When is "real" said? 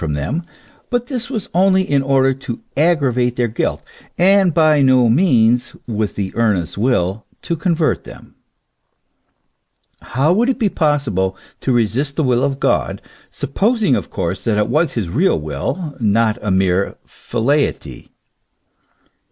15.07-15.39